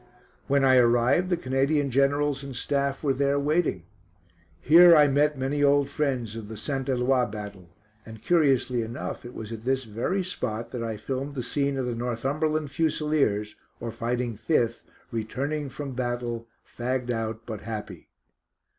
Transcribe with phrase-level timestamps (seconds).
[0.47, 3.83] When I arrived the Canadian Generals and staff were there waiting.
[4.59, 6.89] Here I met many old friends of the St.
[6.89, 7.69] Eloi battle
[8.03, 11.85] and, curiously enough, it was at this very spot that I filmed the scene of
[11.85, 18.09] the Northumberland Fusiliers, or Fighting Fifth, returning from battle, fagged out, but happy.